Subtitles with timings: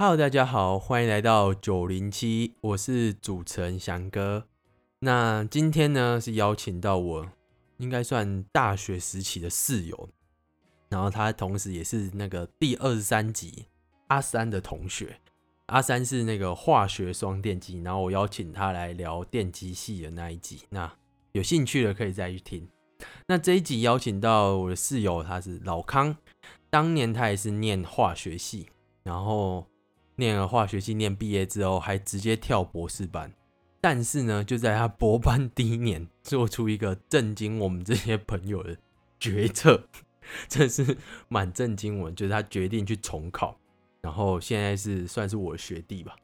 [0.00, 4.46] Hello，大家好，欢迎来到九零七，我是主持人翔哥。
[5.00, 7.28] 那今天呢是邀请到我，
[7.76, 10.08] 应该算大学时期的室友，
[10.88, 13.66] 然后他同时也是那个第二十三集
[14.06, 15.20] 阿三的同学。
[15.66, 20.62] 阿三是那个化学双电机，然后我邀请他来聊电机系的那一集。
[20.70, 20.90] 那
[21.32, 22.66] 有兴趣的可以再去听。
[23.26, 26.16] 那这一集邀请到我的室友，他是老康，
[26.70, 28.70] 当年他也是念化学系，
[29.02, 29.66] 然后
[30.20, 33.32] 念了化学系，念毕业之后还直接跳博士班。
[33.80, 38.76] 但是呢，就在他博班第一年，做出一个震惊我们这些朋友的
[39.18, 39.88] 决策，
[40.46, 40.98] 这是
[41.28, 43.58] 蛮震惊我，就是他决定去重考。
[44.02, 46.14] 然后现在是算是我学弟吧，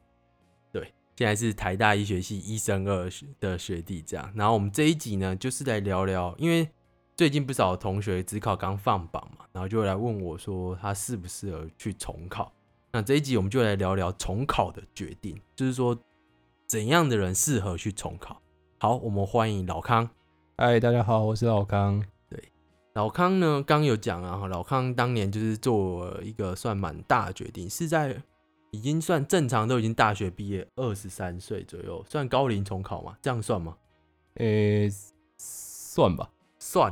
[0.71, 3.09] 对，现在是台大医学系医生二
[3.39, 4.31] 的学弟这样。
[4.35, 6.69] 然后我们这一集呢，就是来聊聊，因为
[7.15, 12.53] 最近不少同学只考刚放榜嘛，然后就来问我说他适不适合去重考。
[12.97, 15.95] 那这一集我们就来聊聊重考的决定，就是说
[16.65, 18.41] 怎样的人适合去重考。
[18.79, 20.09] 好，我们欢迎老康。
[20.57, 22.03] 嗨，大家好，我是老康。
[22.27, 22.43] 对
[22.95, 28.19] 老康呢，刚有讲啊，老康当年就是做一个算蛮大的决定，是在
[28.71, 33.15] 已经算正常，都已经大学毕业二十三岁左右，算高龄重考吗？
[33.21, 33.77] 这样算吗？
[34.37, 34.89] 诶，
[35.37, 36.91] 算吧，算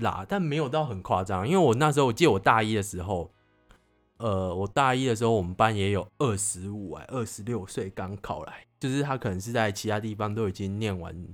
[0.00, 3.30] 啦，但没有到很夸张，因为我那时候我记得我大一的时候，
[4.18, 11.26] 呃，我大一的时候我们班也有二十五哎，二十六岁刚考来，就是他可能是在其他地方都已经念完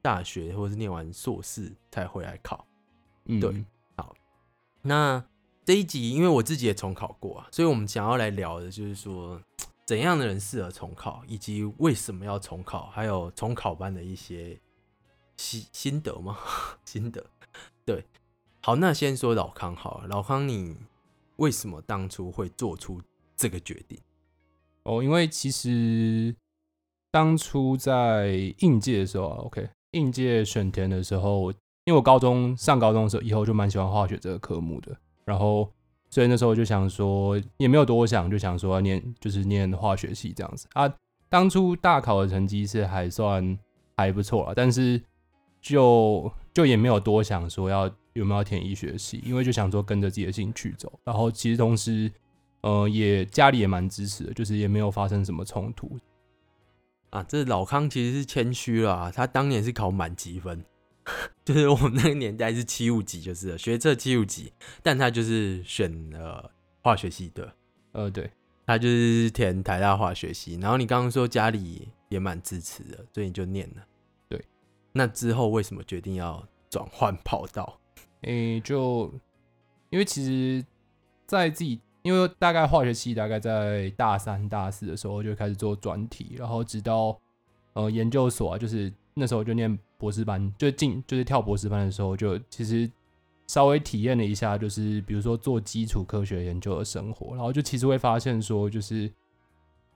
[0.00, 2.66] 大学或者是念完硕士才回来考。
[3.26, 3.64] 嗯，对，
[3.96, 4.14] 好，
[4.80, 5.22] 那
[5.64, 9.40] 这一集因为我自己也重考过啊，所以我们想要来聊的就是说，
[9.86, 14.58] 怎样的人适合重考，以及为什么要重考，还有重考班的一些
[15.36, 16.36] 心心得吗？
[16.84, 17.24] 心得，
[17.84, 18.04] 对，
[18.62, 20.76] 好，那先说老康好了，老康，你
[21.36, 23.00] 为什么当初会做出
[23.36, 23.98] 这个决定？
[24.84, 26.34] 哦，因为其实
[27.10, 31.52] 当初在应届的时候啊，OK，应届选填的时候。
[31.84, 35.68] 因为我高中上高中的时候，以后就蛮喜欢化学这个科目的，然后
[36.08, 40.88] 所以那时候就想说，也没有多想，就想说念就是念化学系这样子啊。
[41.28, 43.58] 当初大考的成绩是还算
[43.96, 45.02] 还不错了，但是
[45.60, 50.92] 就就也没有多想说要有没有填医学系，因为就想说跟着自己的兴趣走。
[51.04, 52.10] 然后其实同时，
[52.60, 55.98] 呃，也家里也蛮支持的，就是也没有发生什么冲突
[57.10, 57.22] 啊。
[57.22, 60.64] 这老康其实是谦虚了，他当年是考满级分。
[61.44, 64.52] 就是我们那个年代是七五级，就是学测七五级，
[64.84, 67.52] 但他就是选了化学系的，
[67.90, 68.30] 呃，对，
[68.64, 70.54] 他就是填台大化学系。
[70.62, 73.82] 然后你刚刚说家里也蛮支持的，所以你就念了。
[74.28, 74.40] 对，
[74.92, 77.80] 那之后为什么决定要转换跑道？
[78.22, 79.12] 诶，就
[79.90, 80.64] 因为其实，
[81.26, 87.18] 在自己因为大概化学系大概在大三、大四的时候就开始做专题，然后直到
[87.74, 89.78] 呃研究所啊，就是那时候就念。
[90.02, 92.90] 博士班就进就是跳博士班的时候，就其实
[93.46, 99.08] 稍微体验了一下，就是比如说做基础科学研究的生活，然后就其实会发现说，就是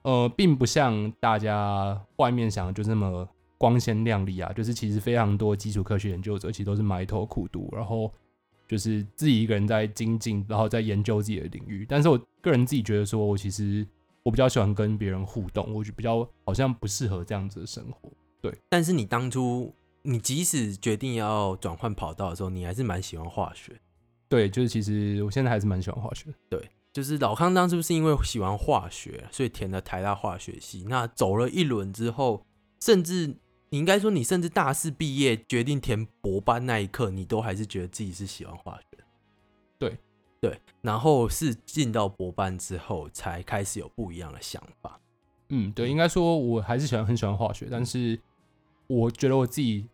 [0.03, 8.11] 呃，并不像大家外面想的就那么光鲜亮丽啊，就是其实非常多基础科学研究者其实都是埋头苦读，然后
[8.67, 11.85] 就是自己一个人在精进，然后在研究自己的领域。
[11.87, 13.85] 但是我个人自己觉得说，我其实
[14.23, 18.11] 我比较喜欢跟别人互动，我就比较好像不适合这样子的生活。
[18.41, 19.73] 对，但是你当初。
[20.03, 23.77] 你即使决定要转换跑道的时候，你还是蛮喜欢化学。
[24.29, 26.33] 对，就是其实我现在还是蛮喜欢化学。
[26.49, 30.85] 对，就是老康当初是因为喜欢化学，所以填了台大化学系。
[30.87, 32.41] 那走了一轮之后，
[32.79, 33.35] 甚至
[33.69, 38.97] 你应该说，你甚至大四毕业决定填博班那一刻，你都还是觉得自己是喜欢化学。
[39.77, 39.97] 对，
[40.39, 40.61] 对。
[40.81, 44.99] 然后是进到博班之后，才开始有不一样的想法。
[45.49, 48.19] 嗯，对，应该说我还是喜欢很喜欢化学，但是
[48.87, 49.87] 我觉得我自己。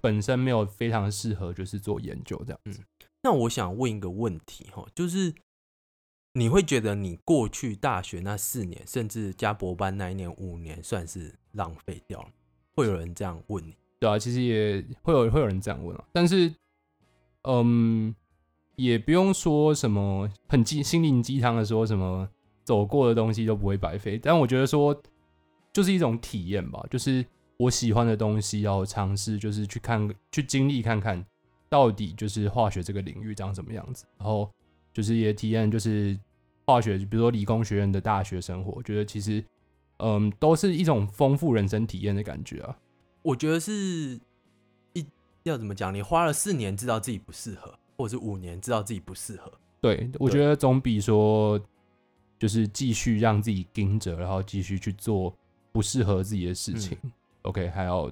[0.00, 2.82] 本身没有非常适合，就是做研究这样子。
[3.22, 5.32] 那我想问一个问题哈，就是
[6.32, 12.28] 你会觉得你过去大学那四年，甚至加博班那一年五年，算是浪费掉了？
[12.74, 13.74] 会有人这样问你？
[13.98, 16.04] 对啊，其实也会有会有人这样问啊。
[16.12, 16.52] 但是，
[17.42, 18.14] 嗯，
[18.76, 22.28] 也不用说什么很鸡心灵鸡汤的说什么
[22.64, 24.18] 走过的东西都不会白费。
[24.22, 25.00] 但我觉得说，
[25.72, 27.24] 就是一种体验吧，就是。
[27.58, 31.24] 我喜欢的东西要尝试，就是去看、去经历看看，
[31.68, 34.04] 到底就是化学这个领域长什么样子。
[34.18, 34.50] 然后
[34.92, 36.18] 就是也体验，就是
[36.66, 39.44] 化学，比如说理工学院的大学生活，觉得其实，
[40.02, 42.76] 嗯，都是一种丰富人生体验的感觉啊。
[43.22, 44.18] 我觉得是
[44.94, 45.06] 一
[45.44, 45.94] 要怎么讲？
[45.94, 49.52] 你花了四年知道自己不适合，或者是五年知道自己不适合。
[49.80, 51.60] 对，我觉得总比说
[52.36, 55.32] 就是继续让自己盯着，然后继续去做
[55.70, 56.98] 不适合自己的事情。
[57.42, 58.10] OK，还要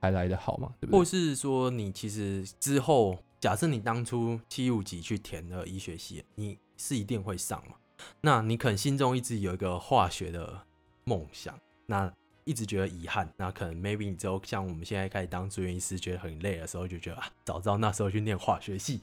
[0.00, 0.72] 还来得好嘛？
[0.80, 0.98] 对不对？
[0.98, 7.76] 或是说你其实之后，假设你当初七五级去填了医学系，你是一定会上嘛？
[8.22, 10.62] 那你可能心中一直有一个化学的
[11.04, 12.12] 梦想，那
[12.44, 19.00] 一直觉得遗憾，那可能 maybe 你之后像我们现在开始当住院医师，觉得很累的时候，就觉得啊，早知道那时候去念化学系，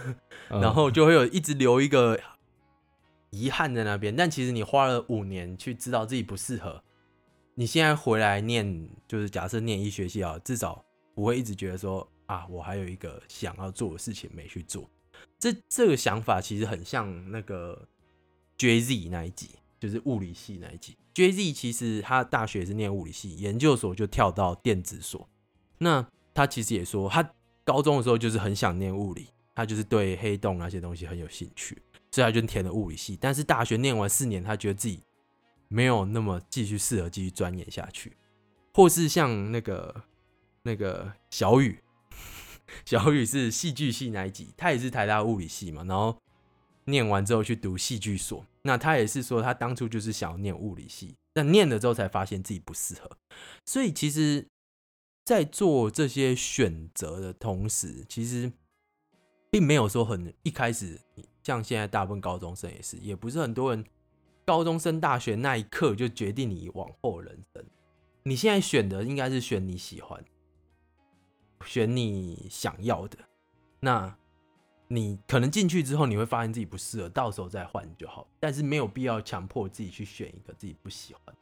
[0.48, 2.20] 然后就会有一直留一个
[3.30, 4.14] 遗憾在那边。
[4.14, 6.82] 但其实你花了五年去知道自己不适合，
[7.54, 10.84] 你现在回来念，就是假设念医学系啊，至少
[11.14, 14.88] 不会一直觉得说啊，我还有一个想要做的事情没去做。
[15.38, 17.86] 这这个想法其实很像那个。
[18.60, 20.94] J Z 那一集就是物理系那一集。
[21.12, 25.28] J Z 其实他大学是念物理系，研究所就跳到电子所。
[25.78, 27.28] 那他其实也说，他
[27.64, 31.80] 高中的时候就是很想念物理，他就是对黑洞那些东西很有兴趣，
[32.10, 33.16] 所以他就填了物理系。
[33.20, 35.00] 但是大学念完四年，他觉得自己
[35.68, 38.16] 没有那么继续适合继续钻研下去，
[38.74, 40.02] 或是像那个
[40.62, 41.80] 那个小雨，
[42.84, 46.16] 小雨是戏剧系那一集，他也是台大物理系嘛，然后。
[46.86, 53.10] 念完之后去读戏剧所，那他也是说他当初就是想要念物理系，但念了之后才发现自己不适合。
[53.64, 54.46] 所以其实，
[55.24, 58.52] 在做这些选择的同时，其实
[59.50, 61.00] 并没有说很一开始，
[61.42, 63.84] 像现在大部分高中生也是，也不是很多人
[64.44, 67.64] 高中升大学那一刻就决定你往后人生。
[68.24, 70.22] 你现在选的应该是选你喜欢，
[71.64, 73.16] 选你想要的。
[73.80, 74.19] 那。
[74.92, 78.26] 你可能进去之后，你会发现自己不适合，到时候再换就好。
[78.40, 81.32] 但是没有必要强迫自己去选一个自己不喜欢。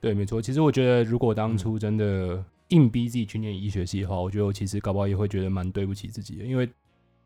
[0.00, 0.40] 对，没错。
[0.40, 6.70] 其实我觉得，如果当初真的硬逼自己去念医学系的话，我觉得我其实搞不好也会觉得蛮对不起自己的，因为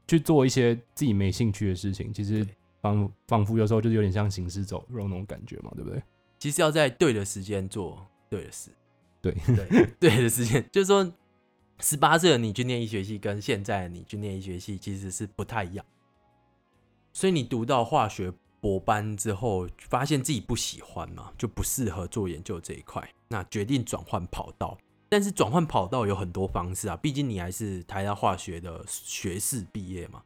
[0.08, 2.46] 去做一些自己没兴趣的事情，其实
[2.80, 6.02] 仿仿佛有时候就是有点像行尸走肉那种感觉嘛，对不对？
[6.38, 8.70] 其实要在对的时间做对的事，
[9.20, 11.12] 对对对的时间，就是说。
[11.80, 15.84] 十八岁的你去念医学系，跟现在你去念医学系其实是不太一样。
[17.12, 24.76] 所以你读到化学博班之后，发现自己不喜欢嘛，就不适合做研究这一块，那决定转换跑道。
[25.08, 30.22] 但是转换跑道有很多方式啊，毕竟你还是台大化学的学士毕业嘛，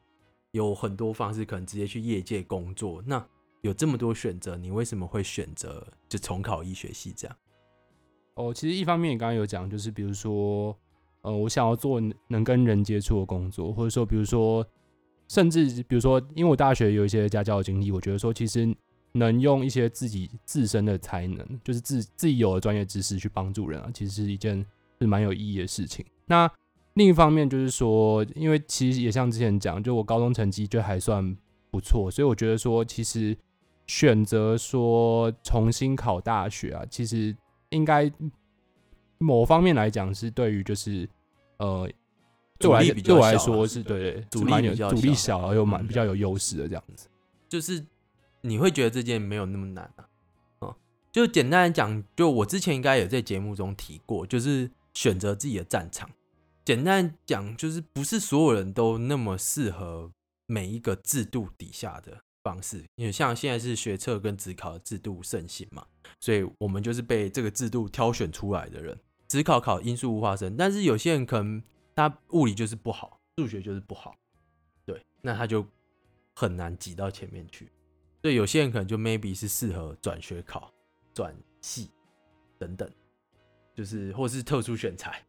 [0.52, 3.02] 有很多方式可能直接去业界工作。
[3.04, 3.24] 那
[3.60, 7.36] 有这么多选择，你为什么会选择就重考医学系这样？
[8.34, 10.76] 哦，其实一方面你刚刚有讲，就是比如说。
[11.22, 14.66] 呃，我想要做能跟人接触的工作，或者说，比如说，
[15.28, 18.74] 甚至比如说，因为我大学有一些家教的经历，我觉得说，其实
[19.12, 24.64] 能用一些自己自身的才能，就是自自己有的专业知识去帮助人啊，其实是一件
[24.98, 26.02] 是蛮有意义的事情。
[26.24, 26.50] 那
[26.94, 31.36] 另一方面就是说，因为其实也像之前讲，就我高中成绩就还算
[31.70, 33.36] 不错，所以我觉得说，其实
[33.86, 37.36] 选择说重新考大学啊，其实
[37.68, 38.10] 应该。
[39.22, 41.08] 某方面来讲是对于就是
[41.58, 41.88] 呃，
[42.58, 47.06] 对我来对我来说是对阻力比较阻力小，然后又蛮比较有优势的这样子。
[47.48, 47.84] 就是
[48.40, 50.08] 你会觉得这件没有那么难啊？
[50.60, 50.76] 哦，
[51.12, 56.08] 就简单来讲，就我之前应该也在节目中提过，就是选择自己的战场。
[56.64, 60.10] 简单讲，就是不是所有人都那么适合
[60.46, 65.84] 每一个制度底下的方式，因为像现在是学测跟职考的制度盛行嘛，
[66.20, 68.98] 所以我们就是被这个制度挑选出来的人。
[69.30, 71.62] 只考考因素物化生，但是有些人可能
[71.94, 74.12] 他物理就是不好，数学就是不好，
[74.84, 75.64] 对，那他就
[76.34, 77.70] 很难挤到前面去。
[78.20, 80.74] 对，有些人可能就 maybe 是适合转学考、
[81.14, 81.92] 转系
[82.58, 82.90] 等等，
[83.72, 85.24] 就是或是特殊选材，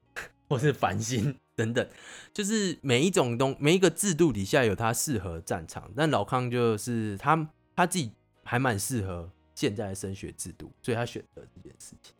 [0.49, 1.87] 或是繁星等等，
[2.33, 5.91] 就是每一种东每一个制度底下有他适合战场。
[5.95, 8.11] 但老康就是他他自己
[8.43, 12.15] 还蛮适合现在的升学制度，所以他选择这件事情。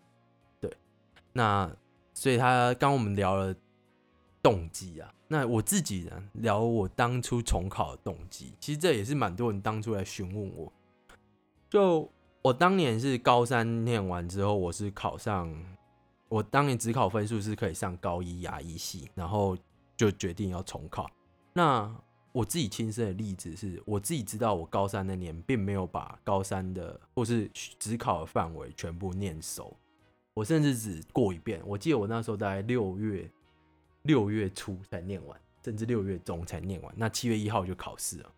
[1.34, 1.72] 那
[2.14, 3.56] 所以他刚我们聊了
[4.44, 10.72] 动机啊，那我自己呢聊我当初重考的动机，其实这也是蛮多人当初来询问我。
[11.70, 12.12] 就
[12.42, 15.54] 我当年是高三念完之后，我是考上，
[16.28, 19.58] 我当年只考分数是可以上高一牙医系，然后
[19.96, 21.10] 就决定要重考。
[21.54, 21.96] 那
[22.34, 29.78] 我自己亲身的例子是，我自己知道我高三那年并没有把高三的或是只考的范围全部念熟。
[30.34, 33.30] 我甚至只过一遍，我记得我那时候大概六月
[34.04, 38.32] 六月初才念完，甚至六月中才念完，那七月一号就考试了。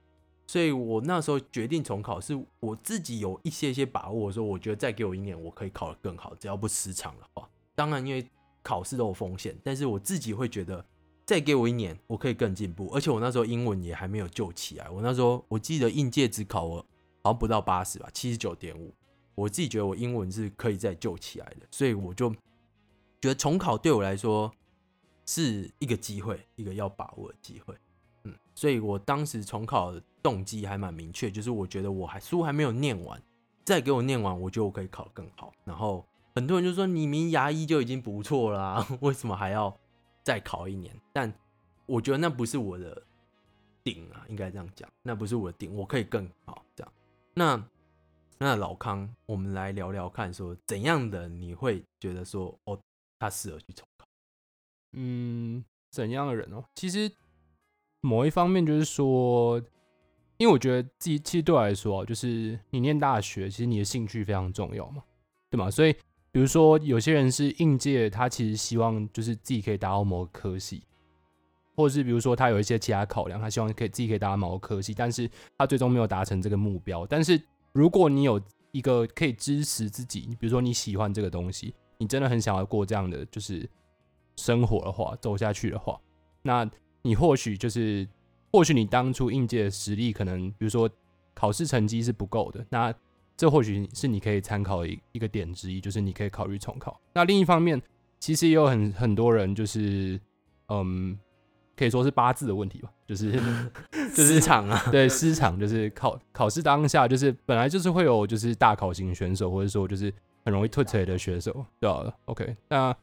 [0.48, 7.48] 所以我那时候决定重考，是我自己有一些些把握，说我觉得再给我一年，我可以考得更好，只要不失常的话。
[7.76, 8.28] 当然，因为
[8.62, 10.86] 考试都有风险，但是我自己会觉得
[11.26, 12.90] 再给我一年，我可以更进步。
[12.94, 16.78] 而且我那时候英文也还没有救起来，我那时候我记得应届只考我
[17.24, 18.94] 好像不到八十吧，七十九点五。
[19.36, 22.30] 我自己觉得我英文是可以再救起来的，所以我就
[23.22, 24.52] 觉得重考对我来说
[25.26, 27.76] 是一个机会，一个要把握的机会。
[28.26, 33.22] 嗯，所以我当时重考的动机还蛮明确，就是我觉得我还书还没有念完，
[33.66, 35.52] 再给我念完，我觉得我可以考更好。
[35.66, 39.76] 然后很多人就说你明牙医就已经不错啦， 为什么还要
[40.24, 40.96] 再考一年？
[41.12, 41.34] 但
[41.86, 43.04] 我觉得那不是我的
[43.84, 46.94] 顶啊，应该这样讲，那不是我的顶，我可以更好这样。
[47.34, 47.68] 那
[48.44, 52.78] 那老康，我们来聊聊看，说怎样的你会觉得说哦，
[53.18, 54.06] 他适合去重考？
[54.92, 56.64] 嗯，怎样的人哦？
[56.76, 57.10] 其实
[58.02, 59.58] 某一方面就是说，
[60.38, 65.02] 因为我觉得自己其实对我来说，就是你念大学，其实你的兴趣非常重要嘛，
[65.50, 65.72] 对吗？
[65.72, 65.94] 所以
[66.32, 70.84] 比如说有些人是应届，他其实希望就是自己可以达到某个科系，
[71.76, 77.08] 或者是比如说他有一些其他考量，他希望可以自己可以达到某个科系，但是他最终没有达成这个目标。
[77.08, 77.42] 但是
[77.74, 83.70] 如果你有一个可以支持自己，比如说你喜欢这个东西，你真的很想要过这样的就是
[84.38, 86.00] 生活的话，走下去的话，
[86.42, 86.70] 那
[87.02, 88.08] 你或许就是
[88.52, 90.90] 或许你当初应届的实力可能，比如说
[91.34, 92.94] 考试成绩是不够的，那
[93.36, 97.00] 这或许是你可以参考一一个点之一，就是你可以考虑重考。
[97.14, 97.82] 那另一方面，
[98.20, 100.20] 其实也有很很多人就是
[100.70, 101.18] 嗯。
[101.76, 103.32] 可以说是八字的问题吧，就是
[104.14, 110.14] 就是场啊，对，失场就是考考试当下，就是本来就是会有就是大考型选手，或者说就是
[110.46, 112.96] 很容易退退的选手，对吧？OK，那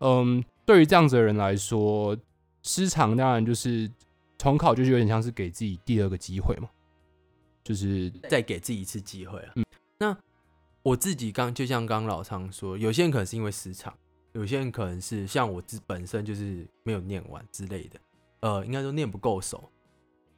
[0.00, 2.16] 嗯，对于这样子的人来说，
[2.62, 3.90] 失场当然就是
[4.36, 6.68] 重考，就是有点像是给自己第二个机会嘛，
[7.64, 9.52] 就是再给自己一次机会啊。
[9.56, 9.64] 嗯，
[9.98, 10.16] 那
[10.82, 13.94] 我自己刚就像刚老常说，有些人可能是因为失场。
[14.32, 18.00] 有些人可能是像我自本身就是没有念完之类的，
[18.40, 19.62] 呃，应该说念不够熟。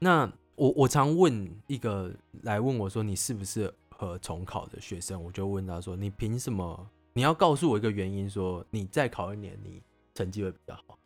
[0.01, 6.91] 那我我常问一个来问我说你适不适合重考的学生，我就问他说你凭什么？
[7.13, 9.81] 你要告诉我一个原因，说你再考一年你
[10.13, 10.99] 成绩会比较好，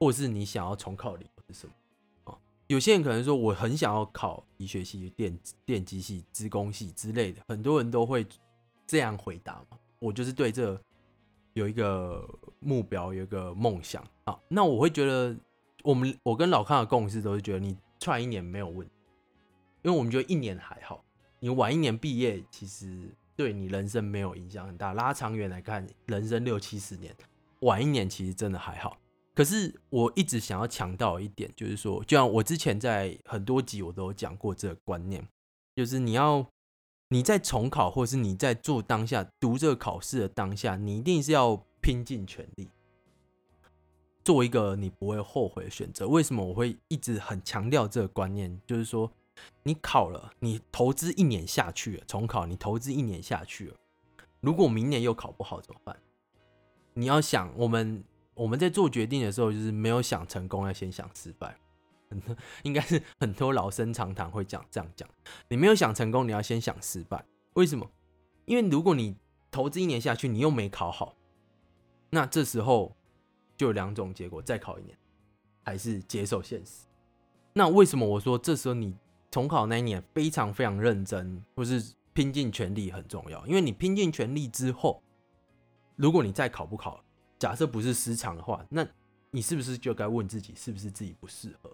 [0.00, 1.72] 或是你想要重考理由是什么？
[2.24, 2.38] 哦，
[2.68, 8.26] 有些人可能说我很想要考医学系、电电机系、资工系之类的，很多人都会
[8.86, 9.76] 这样回答嘛。
[9.98, 10.80] 我就是对这。
[11.54, 15.36] 有一个目标，有一个梦想啊，那我会觉得，
[15.82, 18.92] 我们我跟老康的共识都是觉得你踹一年没有问题，
[19.82, 21.04] 因为我们觉得一年还好，
[21.38, 24.92] 你晚一年毕业其实对你人生没有影响很大。
[24.92, 27.14] 拉长远来看，人生六七十年，
[27.60, 28.98] 晚一年其实真的还好。
[29.32, 35.24] 可是我一直想要强调一点，就是说，就像我之前在很多集我都有讲过这个观念，
[35.76, 36.44] 就是你要。
[37.14, 42.68] 你在重考，或是你在做当下读这个考试的当下，你一定是要拼尽全力，
[44.24, 46.08] 做一个你不会后悔的选择。
[46.08, 48.60] 为什么我会一直很强调这个观念？
[48.66, 49.08] 就是说，
[49.62, 53.76] 你考了，你投资一年下去了，重考，你投资一年下去了，
[54.40, 55.96] 如果明年又考不好怎么办？
[56.94, 58.02] 你要想，我们
[58.34, 61.56] 我们在做决定的时候，就是没有想成功，要先想失败。
[62.62, 65.08] 应该是很多老生常谈会讲这样讲，
[65.48, 67.24] 你没有想成功，你要先想失败。
[67.54, 67.90] 为什么？
[68.44, 69.16] 因为如果你
[69.50, 71.16] 投资一年下去，你又没考好，
[72.10, 72.94] 那这时候
[73.56, 74.96] 就有两种结果：再考一年，
[75.64, 76.86] 还是接受现实。
[77.52, 78.96] 那为什么我说这时候你
[79.30, 83.46] 重考那一年非常非常认真，或是拼尽全力很重要？
[83.46, 85.02] 因为你拼尽全力之后，
[85.96, 87.02] 如果你再考不考，
[87.38, 88.86] 假设不是失常的话，那
[89.30, 91.70] 你是不是就该问自己，是不是自己不适合？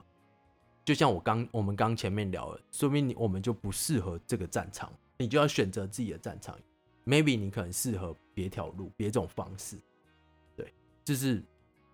[0.84, 6.58] 就像我刚我们刚前面聊了，说明你我们就不适合这个战场，你就要选择自己的战场。
[7.06, 9.78] Maybe 你可能适合别条路，别种方式。
[10.56, 10.72] 对，
[11.04, 11.42] 就是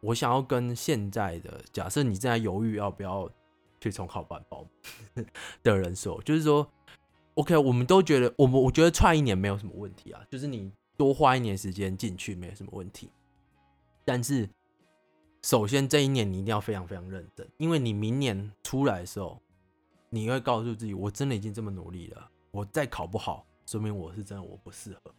[0.01, 3.31] 我想要跟现在的假设你正在犹豫要不要
[3.81, 4.67] 去重考班包
[5.63, 6.67] 的人说，就是说
[7.35, 13.11] ，OK，我们都觉得我们我觉得踹一年没有什么问题啊，就是你多花一年时间进去没有什么问题，
[14.05, 14.49] 但是。
[15.47, 19.41] 首先，这一年你一定要非常非常认真，因为你明年出来的时候，
[20.11, 25.15] 你会告诉自己，我真的已经这么努力了，我再考不好，说明我是真的我不适合。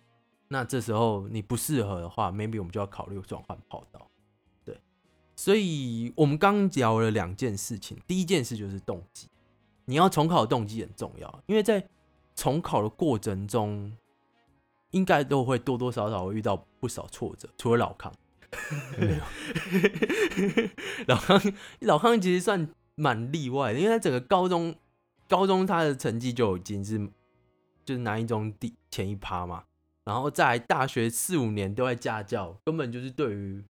[0.49, 4.05] 那这时候你不适合的话，maybe 我们就要考虑转换跑道。
[4.65, 4.77] 对，
[5.37, 9.29] 所以我们刚聊了两件事情，第一件事就是动机，
[9.85, 11.87] 你要重考的动机很重要，因为在
[12.35, 13.95] 重考的过程中，
[14.91, 18.11] 应该都会多多少少会遇到不少挫折，除了老康。
[18.97, 20.69] 没有，
[21.07, 21.41] 老康
[21.81, 24.75] 老康其实算蛮例外的，因为他整个高中
[25.27, 26.97] 高中他的成绩就已经是
[27.85, 29.63] 就是南一中第前一趴嘛，
[30.05, 33.63] 然后在大学四五年都在家教，根本就是对于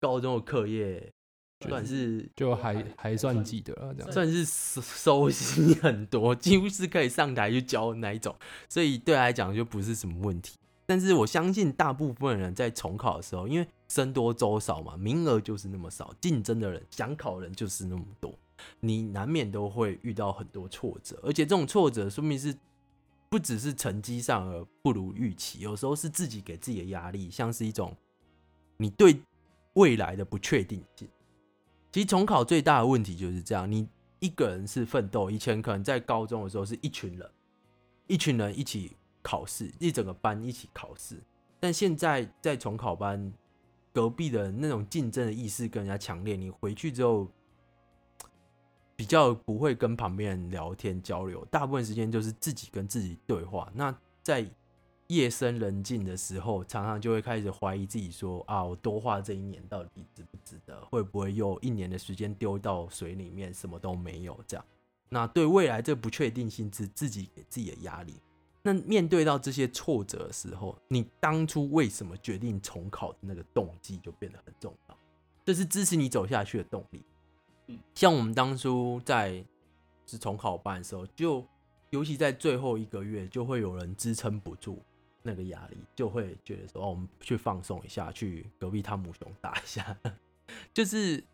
[0.00, 1.10] 高中的课业
[1.66, 4.12] 算是就还还算记得了这样。
[4.12, 8.34] 算是熟熟悉很多，几乎是可以上台去教那一种，
[8.68, 10.56] 所以对他来讲就不是什么问题。
[10.90, 18.36] 但是我相信大部分人在重考的时候，因为僧多粥少嘛，名额就是那么少，竞争的人想考的人就是那么多，
[18.80, 22.52] 你难免都会遇到很多挫折，而且这种挫折说明是
[23.28, 27.96] 不只是成绩上而不如预期，有时候是自己给自己的压力，像是一种
[28.76, 29.20] 你对
[29.74, 31.06] 未来的不确定性。
[31.92, 33.86] 其实重考最大的问题就是这样，你
[34.18, 37.30] 一个人是奋斗，以前可能在高中的时候是一群人，
[38.08, 38.96] 一群人一起。
[39.22, 41.22] 考试一整个班一起考试，
[41.58, 43.32] 但现在在重考班，
[43.92, 46.36] 隔壁的那种竞争的意识更加强烈。
[46.36, 47.28] 你回去之后，
[48.96, 53.70] 比较不会跟旁边人聊天交流，大部分时间就是自己跟自己对话。
[53.74, 54.46] 那在
[55.08, 60.80] 夜深人静的时候，常常就会开始怀疑自己，说啊，我多花这一年到底值不值得？
[60.86, 64.38] 会不会又一年的时间丢到水里面，什么都没有？
[64.46, 64.64] 这样，
[65.08, 68.14] 那对未来这不确定性是自己给自己的压力。
[68.62, 74.96] 那面对到这些挫折的时候，你当初为什么决定重考的那个动机就变得很重要，
[75.46, 77.02] 这是支持你走下去的动力。
[77.94, 79.42] 像我们当初在
[80.06, 81.46] 是重考班的时候，就
[81.88, 84.82] 尤其在最后一个月，就会有人支撑不住
[85.22, 89.96] 那个压力，就会觉得说：“哦，我们去放松一下，去隔壁汤姆熊打一下。
[90.74, 91.24] ”就是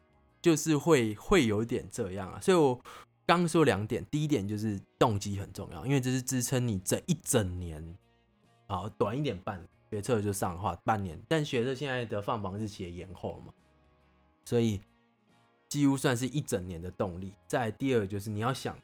[0.40, 2.80] 就是会会有点这样啊，所以我。
[3.26, 7.98] 刚说两点，第一点就是动机很重要，因为这是支撑你这一整年，
[8.68, 13.52] 啊，短一点半学测就上的话，半年，但学测现在的放榜日期也延后了嘛，
[14.44, 14.80] 所以
[15.68, 17.34] 几乎算是一整年的动力。
[17.48, 18.78] 再第二就是你要想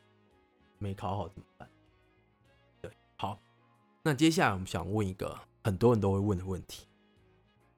[0.78, 1.68] 没考好怎么办？
[2.80, 3.38] 对，好，
[4.02, 6.88] 那接下来我们想问一个很多人都会问的问题，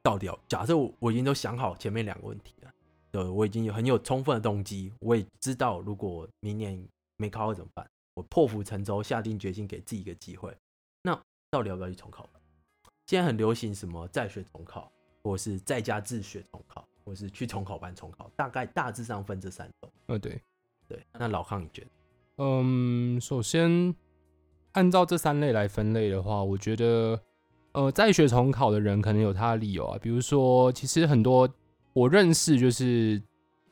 [0.03, 2.74] 到底要假设我我已经都想好前面两个问题了。
[3.15, 6.85] 对，我已经有很有充分的动机，我也知道如果明年
[7.17, 7.89] 没考好怎么办。
[8.15, 10.53] 我破釜沉舟，下定决心给自己一个机会。
[11.01, 11.17] 那
[11.49, 12.29] 到底要不要去重考？
[13.07, 14.91] 现在很流行什么在学重考，
[15.23, 19.93] 或是在家自学重考，或是去重考班重考，大概大致上分这三种。
[20.07, 20.43] 呃，对，
[20.89, 20.99] 对。
[21.13, 21.89] 那老康你觉得？
[22.39, 23.95] 嗯，首先
[24.73, 27.23] 按照这三类来分类的话，我觉得，
[27.75, 31.49] 呃，在学重考的人可能有他的理由啊，比如说，其实很多。
[31.95, 33.23] 我认识就是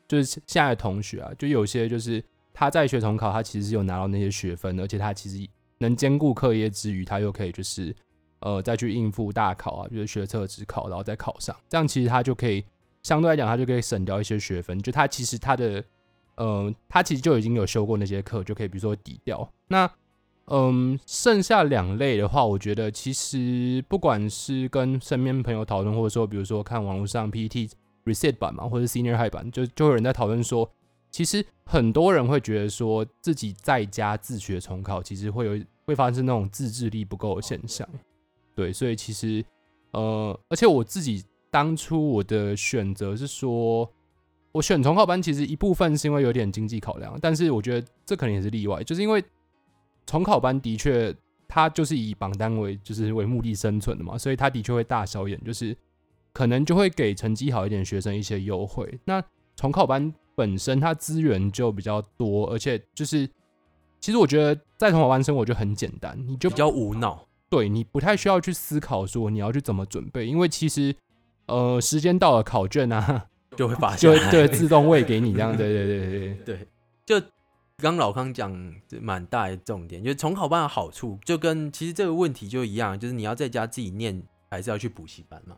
[0.07, 5.47] 就是现在的同学啊，就有些就是他在学统考，他其实有拿到那些学分，而且他其实
[5.79, 7.95] 能兼顾课业之余，他又可以就是
[8.39, 12.63] 呃再去应付大考啊，就是学测、职考，然后再考上，这样其实他就可以
[13.03, 14.81] 相对来讲，他就可以省掉一些学分。
[14.81, 15.83] 就他其实他的
[16.35, 19.51] 呃，他其实就已经有修过那些课，就可以比如说抵掉。
[19.67, 19.89] 那
[20.47, 27.69] 嗯，剩下两类的话，我觉得其实不管是跟身边朋友讨论，或者说比如说看网络上 PPT。
[28.05, 30.69] Reset 版嘛，或者 senior high 版，就就有人在讨论说，
[31.09, 37.87] 其实很多人会觉得说自己在家自学重考，其实会有会发生那种自制力不够的现象。
[38.55, 39.43] 对，所以其实
[39.91, 43.89] 呃，而且我自己当初我的选择是说，
[44.51, 49.23] 我选重考班其实一部分是因为有点经济考量，但是我觉得这可能也是例外，就是因为
[50.05, 51.15] 重考班的确
[51.47, 55.75] 它就是以榜单为就是为目的生存的嘛，所以它的确会大小眼，就是。
[56.33, 58.99] 可能就会给成绩好一点学生一些优惠。
[59.05, 59.23] 那
[59.55, 63.29] 重考班本身它资源就比较多，而且就是，
[63.99, 70.95] 其实我觉得在重考班生活就很简单，你就比较无脑，对你不太需要去思考说你要去怎么准备，因为其实
[71.45, 76.67] 呃时间到了考卷啊就会发 现就对自动喂给你这样，对对对对 对，
[77.05, 77.27] 就
[77.77, 78.51] 刚老康讲
[78.99, 85.55] 蛮大的重点，就是重考班的好处就跟其实这个问题就一样，就是你要在家自己念还是要去补习班嘛。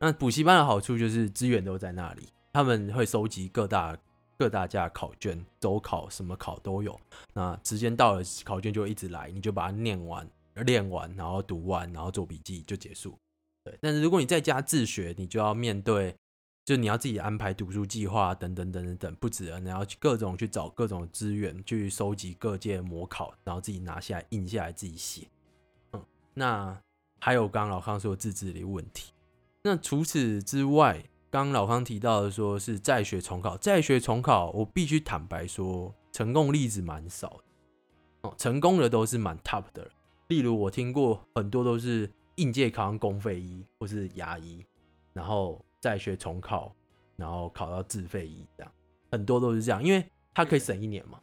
[0.00, 3.98] 那补习班的好处就是资源都在那里，他们会收集各大
[4.38, 6.98] 各大家考卷，周考什么考都有。
[7.32, 13.18] 那时间到了，考卷就一直来，你就把它念完、练完，然后读完，然后做笔记就结束。
[13.64, 13.76] 对。
[13.80, 16.14] 但是如果你在家自学，你就要面对，
[16.64, 25.26] 就你要自己安排读书计划等等等等等，不止了，你要各种去找各种资源，去收集各界模考，然后自己拿下来印下来自己写。
[25.90, 26.80] 嗯，那
[27.18, 29.12] 还有刚刚老康说自制力问题。
[29.62, 37.44] 那除此之外，刚老康提到的说是在学重考，在学重考，我必须坦白说，成功例子蛮少的
[38.22, 38.34] 哦。
[38.38, 39.90] 成功的都是蛮 top 的，
[40.28, 44.64] 例如我听过很多都是应届考上公费医或是牙医，
[45.12, 46.72] 然后再学重考，
[47.16, 48.72] 然后考到自费医这样，
[49.10, 51.20] 很多都是这样，因为他可以省一年嘛，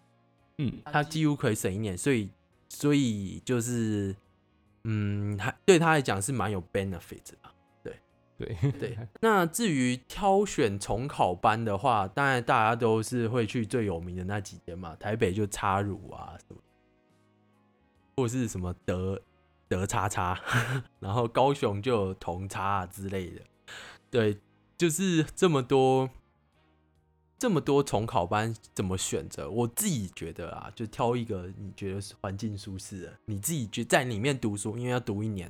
[0.58, 2.30] 嗯，他几乎可以省一年，所以
[2.70, 4.16] 所以就是，
[4.84, 7.38] 嗯，他对他来讲是蛮有 benefit 的。
[8.38, 16.62] 对 对，那至于挑选重考班的话，当然大家都是会去最有名的那几间嘛，台北就插乳啊什么，
[18.18, 19.22] 或是什么德
[19.70, 20.38] 德叉叉，
[21.00, 23.42] 然后高雄就有同叉啊之类的，
[24.12, 24.38] 对，
[24.78, 26.10] 就是这么多
[27.40, 29.50] 这么多重考班怎么选择？
[29.50, 35.50] 我自己觉得啊，就挑一个你觉得是环境舒适的，你自己觉在里面读书，因为要读一年，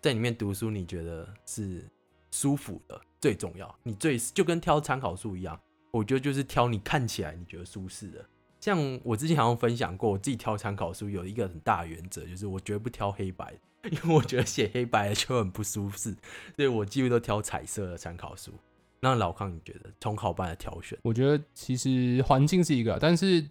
[0.00, 1.84] 在里面读书，你觉得是。
[2.32, 5.60] 舒服的最重要，你最就跟挑参考书一样，
[5.92, 8.24] 我觉得就是挑你看起来你觉得舒适的。
[8.58, 13.52] 像我之前好像分享过，我自己挑参考书有一个很大原则，就是我绝不挑黑白，
[13.90, 16.16] 因为我觉得写黑白的就很不舒适，
[16.56, 18.52] 所以我几乎都挑彩色的参考书。
[19.00, 20.98] 那老康，你觉得重考班的挑选？
[21.02, 23.46] 我觉得其实环境是一个，但是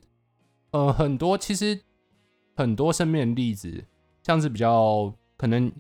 [0.72, 1.80] 呃，很多其实
[2.56, 3.86] 很多身边的例子，
[4.24, 5.72] 像是比较可能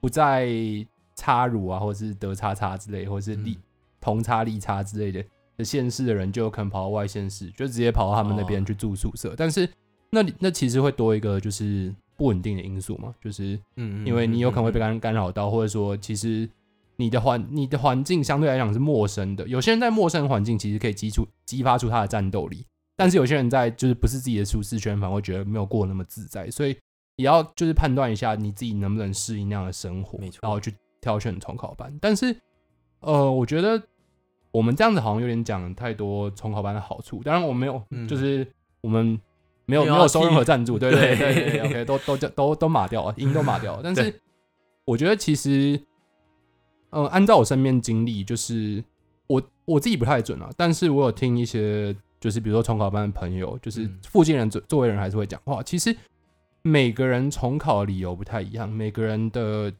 [0.00, 0.86] 不在。
[1.22, 3.56] 插乳啊，或者是德叉叉之类，或者是利
[4.00, 5.24] 同差利差之类的
[5.56, 9.32] 的县市的人，就有可能跑到外县市，就直接跑到他们那边去住宿舍。
[9.36, 9.68] 但是
[10.10, 16.48] 那那其实会多一个就是不稳定的因素嘛，就是嗯，因为你有可能会被干干扰到，或者说其实
[16.96, 19.46] 你的环你的环境相对来讲是陌生的。
[19.46, 26.50] 有些人在陌生环境其实可以激出激发出他的战斗力，但是有些人在就是不是自己的舒适圈，反而会觉得没有过那么自在。
[26.50, 26.76] 所以
[27.14, 30.74] 也要就是判断一下你自己能不能适应那样的生活，然后去。
[31.02, 32.34] 挑选重考班，但是，
[33.00, 33.82] 呃，我觉得
[34.52, 37.20] 我们这样子好像有点讲太多重考班的好处。
[37.24, 38.46] 当然，我没有，就是
[38.80, 39.20] 我们
[39.66, 43.80] 没有没有收任何赞助，对对对对，OK，都都都都码掉了， 音都码掉了。
[43.82, 44.14] 但是，
[44.84, 45.78] 我觉得其实，
[46.90, 48.82] 呃，按照我身边经历，就是
[49.26, 55.60] 我我自己不太准啊，但是我有听一些，就是比如说重考班的朋友，就是附近人作作为人还是会讲话。
[55.64, 55.96] 其实
[56.62, 59.72] 每个人重考的理由不太一样，每个人的。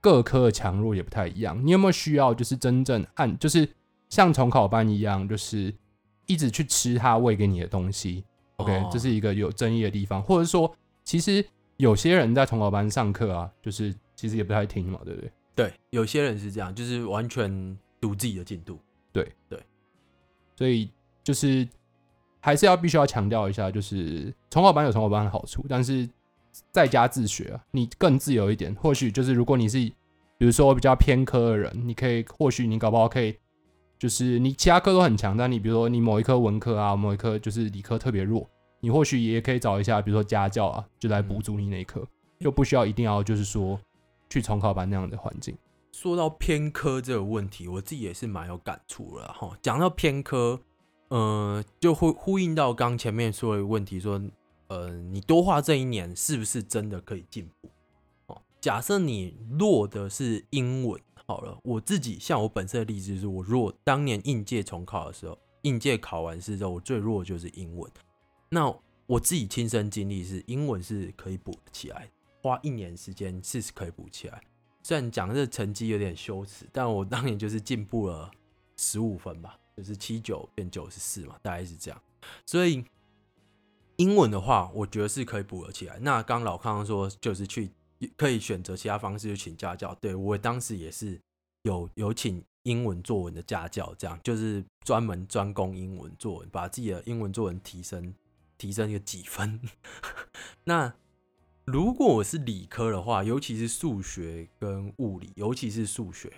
[0.00, 3.68] 各科的强弱也不太一样，你有没有需要就是真正按就是
[4.08, 5.74] 像重考班一样，就是
[6.26, 8.24] 一直去吃他喂给你的东西
[8.56, 11.44] ？OK，这是一个有争议的地方，或者说其实
[11.76, 15.30] 有些人在重考班上课啊，就是其实也不太听嘛，对不对？
[15.54, 18.78] 对，有些人是这样，就是完全读自己的进度。
[19.12, 19.62] 对对，
[20.56, 20.90] 所以
[21.22, 21.68] 就是
[22.40, 26.08] 还是要必须要强调一下，就是重考班有重考班的好处，但是。
[26.72, 28.74] 在家自学啊，你更自由一点。
[28.74, 29.78] 或许就是如果你是，
[30.38, 33.36] 比如说比较偏科的人，你可以，或许你搞不好可以，
[33.98, 38.48] 就是你其他科都很强，但你比如说你某一科文科啊，某一科就是理科特别弱，
[38.80, 42.02] 你或许也可以找一下，比如说家教啊，就来补足你那一科，
[42.38, 43.78] 就不需要一定要就是说
[44.28, 45.56] 去重考班那样的环境。
[45.92, 49.50] 说到偏科这个问题，我自己也是蛮有感触了哈。
[49.60, 50.60] 讲到偏科，
[51.08, 54.20] 呃，就会呼应到刚前面说的问题说。
[54.70, 57.68] 呃，你多画这一年是不是真的可以进步？
[58.26, 67.90] 哦，假设你弱的是英文，好了，我自己像我本身的例子就是，我弱当年应届重考的时候，应届考完试之后，我最弱就是英文。
[68.48, 68.72] 那
[69.08, 72.08] 我自己亲身经历是，英文是可以补起来，
[72.40, 74.40] 花一年时间是可以补起来。
[74.84, 78.30] 虽然讲这成绩有点羞耻，但我当年就是进步了
[78.76, 82.00] 十五分吧，就是七九变九十四嘛，大概是这样，
[82.46, 82.84] 所以。
[84.00, 85.98] 英文的话，我觉得是可以补得起来。
[85.98, 87.70] 那刚老康说，就是去
[88.16, 89.94] 可以选择其他方式去请家教。
[89.96, 91.20] 对我当时也是
[91.64, 98.14] 有有请英文作文的家教，这样就是专门专攻英文作文，把自己的英文作文提升
[98.56, 99.60] 提升一个几分。
[100.64, 100.94] 那
[101.66, 106.32] 如果我是理科的话，尤其是数学跟物理，尤其是数学，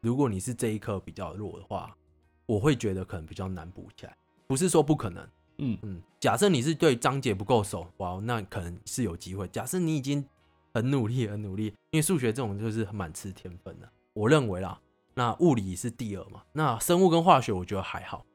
[0.00, 1.96] 如果你是这一科比较弱的话，
[2.44, 4.16] 我会觉得可能比较难补起来。
[4.48, 5.24] 不是说不可能。
[5.58, 9.46] 嗯嗯，假设你是对章节不够熟，哇，那可能是有机会。
[9.48, 10.24] 假设你已经
[10.72, 14.80] 很努力很努力，因为数学这种就是蛮吃天分的，我认为啦。
[15.14, 18.26] 那物理是第二嘛，那生物跟化学我觉得还好。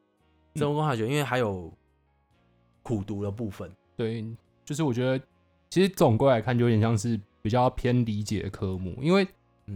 [0.55, 1.73] 生物跟化学因为还有
[2.81, 4.25] 苦读的部分，对，
[4.63, 5.21] 就是我觉得
[5.69, 9.27] 其实总归来看就有点像是比较偏理解的科目，因为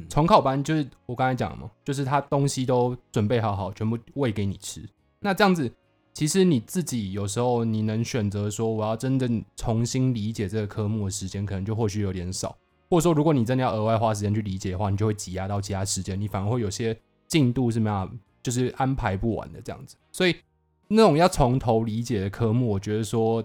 [0.08, 4.82] 重考班就是我刚才讲嘛，就是他东西都准备好好，全部喂给你吃，
[5.20, 5.70] 那这样子。
[6.14, 12.56] 其实你自己有时候你能选择说我要真正重新理解这个科目的时间，可能就或许有点少。
[12.90, 16.96] 或者说，如果你真的要额外花时间去理解的话，你就会挤压到其他时间，你反而会有些
[17.28, 18.08] 进度是没有，
[18.44, 19.96] 就是安排不完的这样子。
[20.12, 20.36] 所以
[20.88, 23.44] 那种要从头理解的科目，我觉得说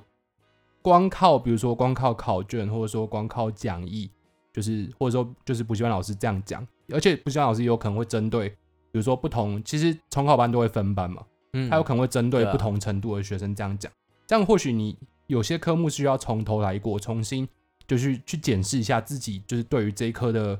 [0.82, 4.10] 光靠比如说光靠考卷，或者说光靠讲义，
[4.52, 11.24] 就是或者说就是补习班老师这样讲，而且补习班老师有可能会针对，比如说不同，其实重考班都会分班嘛。
[11.52, 13.90] 嗯，他有可能会针对不同程度的学生这样讲，
[14.26, 17.48] 这样或许你有些科目需要从头来过，重新
[17.86, 20.58] 就是去检视一下自己，就是对于这一科的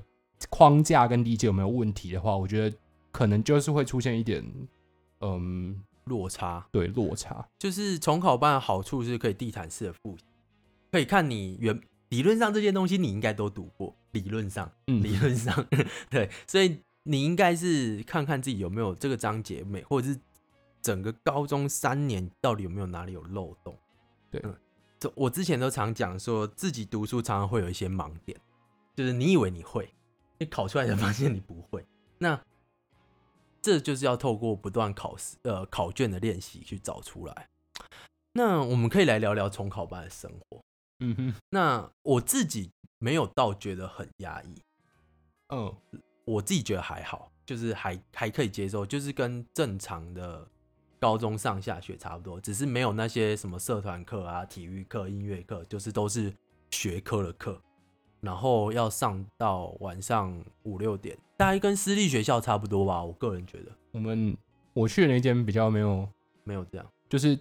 [0.50, 2.76] 框架跟理解有没有问题的话，我觉得
[3.10, 4.44] 可能就是会出现一点，
[5.20, 6.66] 嗯，落差。
[6.70, 7.46] 对落差。
[7.58, 10.24] 就是重考班的好处是可以地毯式的复习，
[10.92, 11.78] 可以看你原
[12.10, 15.02] 理论上这些东西你应该都读过，理论上，嗯。
[15.02, 15.66] 理论上
[16.08, 20.18] 对，所以你应该是看看自己有没有这个章节没，或者是
[20.82, 23.78] 整个高中三年到底有没有哪里有漏洞。
[24.30, 24.54] 对嗯，
[24.98, 28.38] 这我之前都常讲说自己读书常常会有一些盲点，
[28.94, 29.92] 就是你以为你会，
[30.38, 31.86] 你考出来才发现你不会，
[32.18, 32.40] 那
[33.60, 37.48] 这就是要透过不断考试呃考卷的练习去找出来。
[38.32, 40.60] 那我们可以来聊聊重考班的生活。
[41.00, 44.62] 嗯哼，那我自己没有到觉得很压抑，
[45.48, 45.74] 嗯，
[46.24, 50.46] 我自己觉得还好，就是还还可以接受，就是跟正常的
[51.00, 56.32] 高中上下学差不多，只是没有那些什么社团课啊、体育课、音乐课，就是都是
[56.70, 57.60] 学科的课，
[58.20, 63.02] 然后要上到晚上五六点，大概跟私立学校差不多吧。
[63.02, 63.72] 我个人觉得。
[63.92, 64.36] 我们
[64.74, 66.08] 我去的那间比较没有，
[66.44, 67.38] 没有这样，就是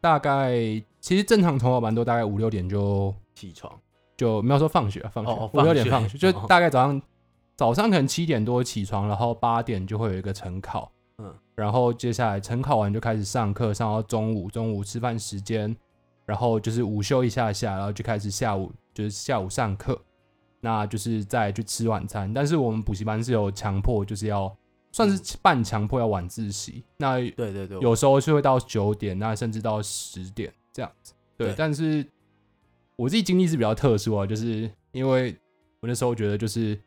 [0.00, 0.52] 大概
[1.00, 3.72] 其实正常同学班都大概五六点就起床
[4.16, 6.46] 就没有说放学啊，放学五六点放学放学，就哦。
[6.48, 7.02] 大概早上
[7.56, 10.90] 早上可能七点多起床，然后八点就会有一个晨考，
[11.22, 15.76] 嗯，然后接下来晨考完就开始上课，上到中午，中午吃饭时间，
[16.24, 20.00] 然后就是午休一下下，然后就开始下午就是下午上课，
[20.60, 22.32] 那就是再去吃晚餐。
[22.32, 24.50] 但是我们补习班是有强迫，就是要
[24.92, 31.12] 算是半强迫要晚自习，那对对对，有时候是会到九点，那甚至到十点这样子。
[31.36, 32.06] 对，对但是
[32.96, 35.36] 我自己经历是比较特殊啊，就是因为
[35.80, 36.80] 我那时候觉得就是，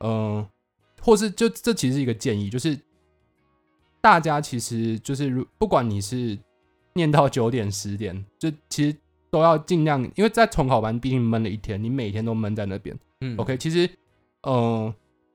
[0.00, 0.46] 嗯、
[1.00, 2.78] 或是就这其实是一个建议，就是
[4.00, 6.38] 大家其实就是如不管你是
[6.94, 8.96] 念到九点十点，就其实
[9.30, 12.98] 都要尽量，因为在重考班毕竟闷了一天，你每天都闷在那边。
[13.20, 13.88] 嗯 OK，其实
[14.42, 14.92] 嗯、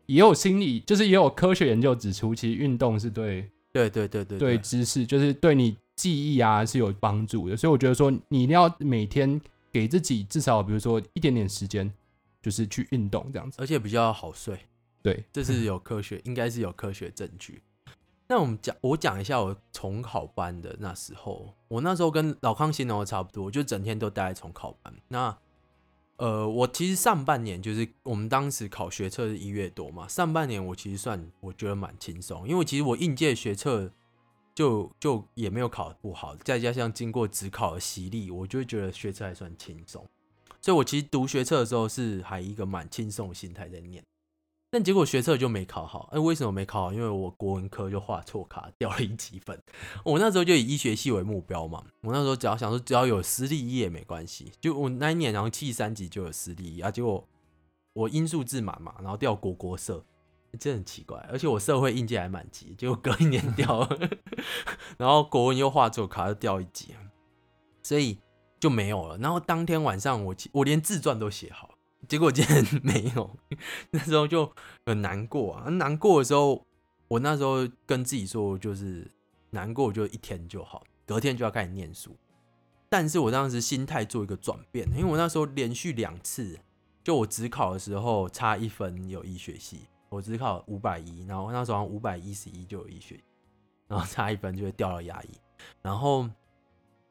[0.08, 7.56] 也有心理，就是也有科学研究指出，其实运动是对对对对对对知识，就是对你记忆啊是有帮助的。
[7.56, 9.40] 所以我觉得说，你一定要每天
[9.72, 11.92] 给自己至少比如说一点点时间，
[12.42, 13.58] 就是去运动这样子。
[13.60, 14.58] 而且比较好睡。
[15.04, 17.62] 对，这是有科学，应该是有科学证据。
[18.28, 24.94] 那我们讲，我讲一下我重考班的那时候，我那时候跟老康形容的差不多，就整天都待在重考班。
[25.10, 25.38] 那
[26.18, 33.92] 呃，我其实上半年就是我们当时考学测是一月多嘛，上半年我其实算我觉得蛮轻松，因为其实我应届学测
[34.56, 40.08] 就就也没有考得不好，再加上经过职考的洗礼，我就觉得学测还算轻松。
[40.62, 44.04] 所以我其实读学测的时候是还一个蛮轻松的心态在念。
[44.76, 46.92] 但结果学测就没考好，哎、为什么没考好？
[46.92, 49.58] 因为我国文科就画错卡，掉了一级分。
[50.04, 57.26] 我那时候就以医学系为目标嘛，我那时候只要想说只要有私立医也没关系，就我那一年然后七三级就有私立医啊，结果
[57.94, 60.04] 我因数自满嘛，然后掉国国社，
[60.60, 64.10] 真的很奇怪，而且我社会应届还满级，结果隔一年掉了，
[65.00, 66.94] 然后国文又画错卡，又掉一级，
[67.82, 68.20] 所以
[68.60, 69.18] 就没有了。
[69.20, 71.70] 然后当天晚上我我连自传都写好。
[72.08, 73.30] 结果竟然没有，
[73.92, 74.52] 那时候就
[74.86, 75.70] 很难过啊！
[75.70, 76.66] 难过的时候，
[77.08, 79.10] 我那时候跟自己说，就是
[79.50, 82.16] 难过就一天就好，隔天就要开始念书。
[82.90, 86.58] 但是我当时心态做一个转变，因为我那时候连续两次，
[87.04, 93.20] 就我只考的时候差一分有医学系，我只考五百一，然后那时候五百一十一就有医学，
[93.88, 95.30] 然后差一分就会掉到牙医，
[95.82, 96.30] 然后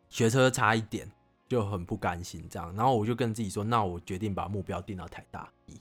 [0.09, 1.11] 学车差一点。
[1.55, 5.81] 就很不甘心这样，然后我就跟自己说，那我决定把目标定到台大一。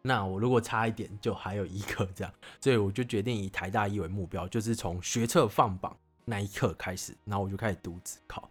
[0.00, 5.94] 那我如果差一点，就还有一科这样，所以我就决定以台大一为目标，就是从学测放榜
[6.24, 8.48] 那一刻开始，然后我就开始读自考。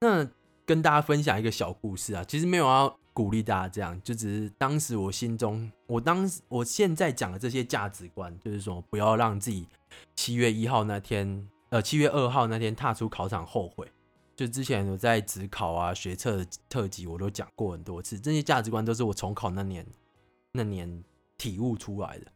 [0.00, 0.28] 那
[0.66, 9.68] 跟大家分享一个小故事啊，其实没有要鼓励大家这样，就只是当时我心中，我当时我现在讲的这些价值观，就是说不要让自己
[10.16, 13.86] 七月一号那天，呃，七月二号那天踏出考场后悔。
[14.36, 19.86] 就之前有在职考啊、学测的特辑，我都讲过很多次，这些价值观都是我重考那年
[20.52, 21.04] 那年
[21.38, 22.26] 体悟出来的。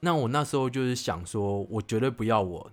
[0.00, 2.70] 那我那时候就是想说，我绝对不要我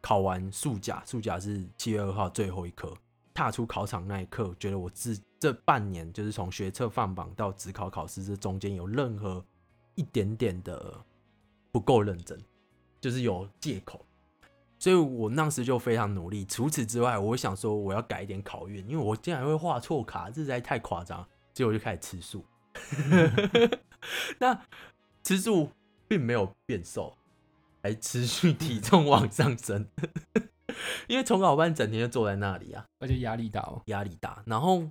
[0.00, 2.92] 考完数甲，数甲是七月二号最后一科，
[3.32, 9.44] 踏出考场那一刻，觉得我自这半年就是从学测放榜到职考考试这中间有任何
[9.94, 10.96] 一点点的
[11.70, 12.40] 不够认真，
[13.00, 14.04] 就是有借口。
[14.82, 16.44] 所以我那时就非常努力。
[16.44, 21.24] 除此之外，我想说我要改一点考运，因为我竟然会画错卡，这实在太夸张。
[21.54, 22.44] 所以我就开始吃素。
[24.40, 24.60] 那
[25.22, 25.70] 吃素
[26.08, 27.16] 并没有变瘦，
[27.80, 29.86] 还持续体重往上升。
[31.06, 33.80] 因为重考班整天就坐在那里啊，而且压力大哦。
[33.86, 34.42] 压力大。
[34.46, 34.82] 然后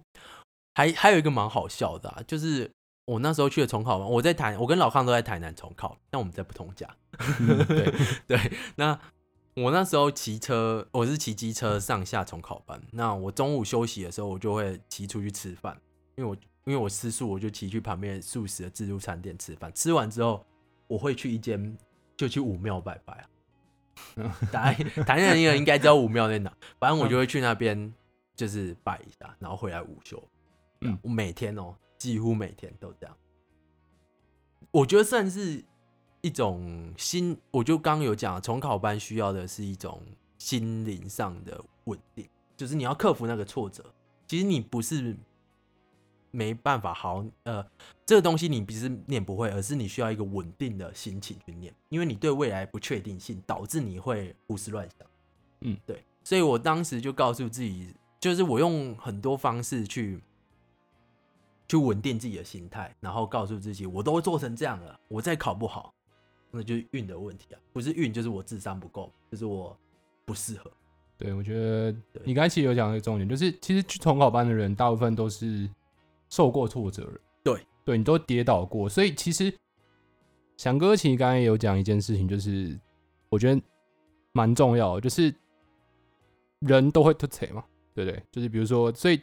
[0.74, 2.72] 还还有一个蛮好笑的、啊，就是
[3.04, 6.88] 我那时候去的重考班，我在台，我跟老康都在台南重考，但我们在不同家。
[7.42, 7.94] 嗯对，
[8.26, 8.98] 对， 那
[9.62, 12.82] 我那时候骑车，我是骑机车上下重考班。
[12.92, 15.80] 那我中午休息的时候，我就会骑出去吃饭，
[16.16, 19.72] 因为我因为我吃素，我就骑去旁边素食的自助餐店吃饭。
[19.74, 20.44] 吃完之后，
[20.88, 21.78] 我会去一间
[22.18, 23.30] 就去武庙拜拜啊。
[24.52, 24.74] 台
[25.06, 27.94] 台南人应该知道武庙在哪，反正我就会去那边
[28.36, 30.18] 就是拜一下，然后回来午休。
[30.82, 33.16] 嗯嗯，我每天哦、几乎每天都这样。
[34.72, 35.64] 我觉得算是
[36.22, 40.02] 一种心，我就刚刚有讲，重考班需要的是一种
[40.38, 43.84] 心灵上的稳定，就是你要克服那个挫折。
[44.28, 45.16] 其实你不是
[46.30, 47.66] 没办法好，呃，
[48.06, 55.08] 这个东西你不是念不会，而是你需要一个稳定的心情去念，因为你对未来不确定性导致你会胡思乱想。
[55.62, 60.22] 嗯，对，所以我当时就告诉自己，就是我用很多方式去
[61.68, 65.94] 去稳定自己的心态，然后告诉自己，我都做成这样了，我再考不好，
[66.52, 69.76] 那就是运的问题啊，不是运，就是我智商不够，就是我
[70.26, 70.72] 不适合。
[71.18, 75.70] 对，我觉得你刚才其实有讲一个重点，就是其实去重考班的人，大部分都是
[76.30, 77.20] 受过挫折的人。
[77.44, 79.54] 对，对你都跌倒过，所以其实
[80.58, 82.78] 翔哥其实刚才也有讲一件事情，就是
[83.30, 83.62] 我觉得
[84.32, 85.34] 蛮重要的，就是
[86.60, 88.24] 人都会突踩嘛，对不对？
[88.32, 89.22] 就是比如说，所以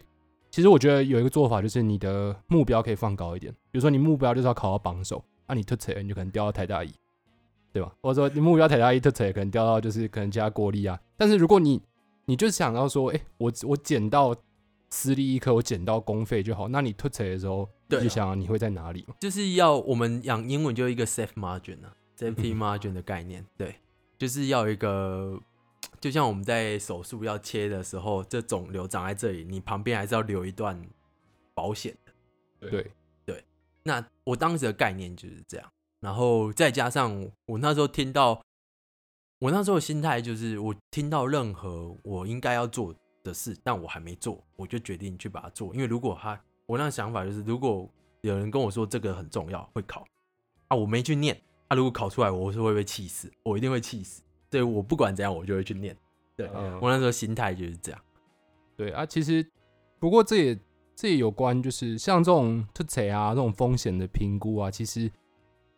[0.51, 6.93] 其实我觉得有一个做法，就是你的目标可以放高一点，比如说你目标就是要考到榜首，那、你突踩了，你就可能掉到台大一，
[7.73, 7.93] 对吧？
[8.01, 10.99] 或者说你目标太大一突踩，可能掉到就是可能加国力啊。
[11.17, 11.81] 但是如果你
[12.27, 14.35] 你就想到说，哎、我我捡到
[14.91, 19.15] 私立一科，我捡到公费就好，那你突踩的时候，你对啊就想想你会在哪里嘛？
[19.21, 23.77] 就是要我们讲英文就一个 safe margin 啊，safety 嗯 margin 的概念，对，
[24.19, 25.39] 就是要一个，
[26.01, 30.81] 就像我们在手术要切的时候，这肿瘤长在这里，你旁边还是要留一段
[31.55, 32.13] 保险的。
[32.71, 32.91] 对
[33.25, 33.45] 对，
[33.83, 38.41] 那我当时的概念就是这样，然后再加上我那时候听到，
[39.41, 45.75] 我那时候的心态就是，我听到任何我应该要做的事，但我还没做，我就决定去把它做。
[45.75, 47.89] 因为如果他，我那个想法就是，如果
[48.21, 50.05] 有人跟我说这个很重要，会考
[50.69, 54.23] 啊，我没去念，啊，如果考出来，我是会被气死，我一定会气死。
[54.51, 55.97] 所以我不管怎样，我就会去念。
[56.37, 58.01] 对、嗯我那时候心态就是这样。
[58.77, 59.45] 对啊，其实
[59.99, 60.59] 不过这也
[60.95, 65.11] 这也有关，就是像这种突踩啊，这种风险的评估啊，其实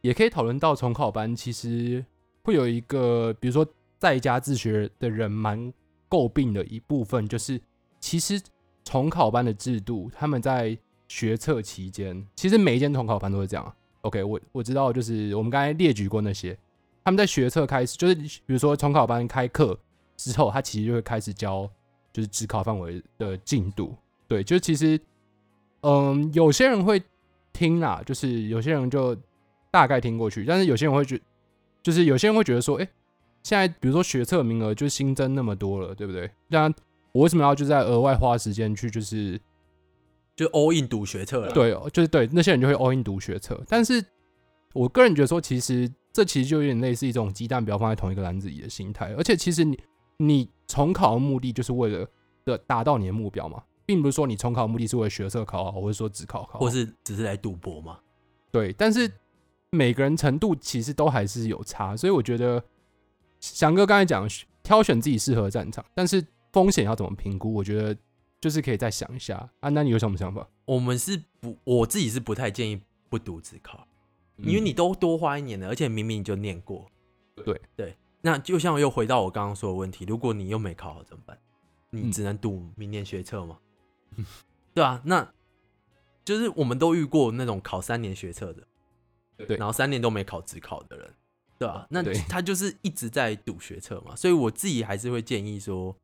[0.00, 2.04] 也可以讨论到重考班，其实
[2.42, 3.66] 会有一个，比如说
[3.98, 5.72] 在家自学的人蛮
[6.08, 7.60] 诟病的一部分，就是
[8.00, 8.40] 其实
[8.84, 10.76] 重考班的制度，他们在
[11.08, 13.74] 学测期间，其实每一间重考班都会这样。
[14.02, 16.56] OK，我我知道，就是我们刚才列举过那些，
[17.04, 19.78] 他们在学测开始，就是比如说重考班开课
[20.16, 21.70] 之后，他其实就会开始教。
[22.12, 23.94] 就是职考范围的进度。
[24.26, 25.00] 对，就其实，
[25.82, 27.00] 嗯，有些人会
[27.52, 29.16] 听啦，就是有些人就
[29.70, 31.20] 大概听过去，但是有些人会觉，
[31.82, 32.88] 就是有些人会觉得说，哎、
[33.42, 36.30] 现在比如说学测名额就新增那么多了，对不对？
[36.48, 36.72] 那
[37.12, 39.40] 我为什么要就在额外花时间去就是
[40.36, 44.04] 就 all in 读学测了，对，就是对那些人就会 all in 读学测，但是
[44.72, 49.78] 我个人觉得说，其实这其实就有点类似一种鸡蛋不要放在同一个篮子里的心态，而且其实你
[50.18, 52.06] 你重考的目的就是为了
[52.44, 57.98] 的达到你的目标嘛，并不是说你重考的目的是为了学测考好，或者说只考考好，或是只是来赌博嘛。
[58.52, 59.10] 对，但是
[59.70, 62.62] 每个人程度其实都还是有差，所以我觉得
[63.40, 64.28] 翔哥刚才讲
[64.62, 67.96] 挑选自己适合的战场，但是风险要怎么评估，我觉得
[68.40, 69.68] 就是可以再想一下啊。
[69.68, 70.46] 那你有什么想法？
[70.64, 73.86] 我们是不，我自己是不太建议不读自考，
[74.36, 76.90] 因为嗯你都多花一年了，而且明明你就念过。
[77.36, 81.38] 对对，那就像又回到我刚刚说的问题，如果你又没考好怎么办？
[81.90, 83.58] 你嗯只能读明年学测吗？
[84.74, 85.32] 对啊，那
[86.24, 88.62] 就是我们都遇过那种考三年学测的，
[89.46, 89.56] 对。
[89.56, 91.14] 然后三年都没考职考的人，
[91.58, 95.96] 对吧、那他就是一直在赌学测嘛，所以我自己还是会建议说，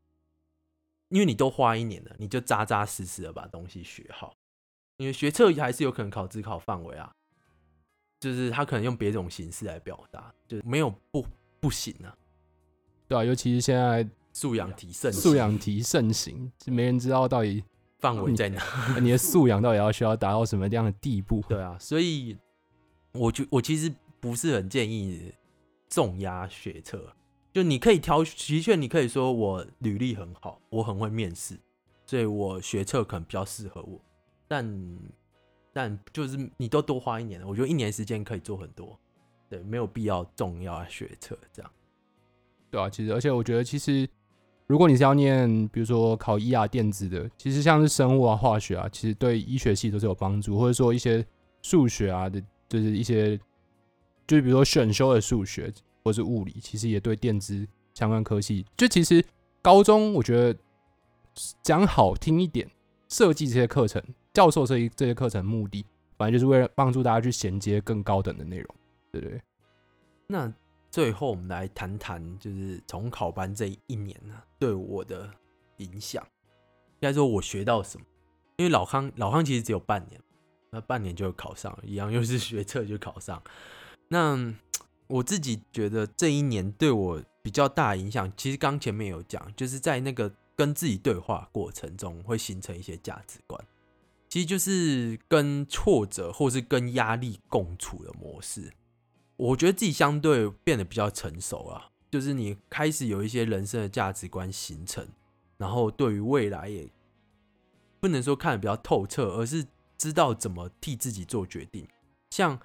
[1.08, 4.34] 因为你都花一年了，你就扎扎实实的把东西学好，
[4.98, 7.10] 因为学测还是有可能考职考范围啊，
[8.20, 11.24] 就是他可能用别种形式来表达，就没有不
[11.60, 12.14] 不行啊，
[13.08, 17.64] 对啊，尤其是现在素养提升，素养题盛行，没人知道到底
[17.98, 18.62] 范围在哪？
[19.00, 21.42] 你的素养到底要需要达到什么样的地步。
[21.48, 22.36] 对啊，所以
[23.18, 25.32] 我就我其实不是很建议
[25.88, 27.12] 重压学测，
[27.52, 31.58] 就你可以挑，的确你可以说我履历很好，我很会面试，
[32.04, 34.00] 所以我学测可能比较适合我，
[34.46, 34.98] 但
[35.72, 38.98] 但就是你都多花一年了，我觉得一年时间可以做很多，
[39.48, 41.70] 对，没有必要重压学测这样。
[42.70, 44.08] 对啊，其实而且我觉得，其实
[44.66, 51.24] 如果你是要念，比如说考医啊、电子的，其实像是生物啊、化学啊，其实对医学系都是有帮助，或者说一些
[51.62, 53.36] 数学啊的，就是一些
[54.26, 55.72] 就是比如说选修的数学，
[56.04, 58.64] 或是物理，其实也对电子相关科系。
[58.76, 59.24] 就其实
[59.62, 60.58] 高中我觉得
[61.62, 62.70] 讲好听一点，
[63.08, 64.02] 设计这些课程，
[64.32, 65.84] 教授设计这些课程目的，
[66.16, 68.74] 反正就是为了帮助大家去衔接更高等的内容，
[69.12, 69.40] 对不对？
[70.26, 70.52] 那
[70.90, 75.30] 最后我们来谈谈，就是重考班这一年呢、对我的
[75.76, 76.26] 影响。
[77.00, 78.06] 应该说我学到什么？
[78.56, 80.18] 因为老康老康其实只有半年，
[80.76, 83.42] 那半年就考上，一样又是学测就考上。
[84.08, 84.54] 那
[85.06, 93.58] 我自己觉得这一年对我比较大影响，其实刚前面有讲，就是在那个跟自己对话过程中，会形成一些价值观。
[94.28, 98.70] 其实就是跟挫折或是跟压力共处的模式。
[99.36, 105.08] 我觉得自己相对变得比较成熟啊，就是你开始有一些人生的价值观形成，
[105.56, 106.86] 然后对于未来也
[107.98, 109.64] 不能说看得比较透彻，而是
[109.96, 111.86] 知道怎么替自己做决定。
[112.30, 112.58] 像